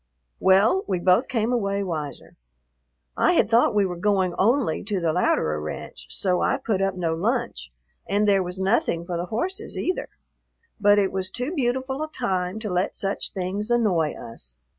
[0.39, 2.35] Well, we both came away wiser.
[3.15, 6.95] I had thought we were going only to the Louderer ranch, so I put up
[6.95, 7.71] no lunch,
[8.09, 10.09] and there was nothing for the horses either.
[10.79, 14.57] But it was too beautiful a time to let such things annoy us.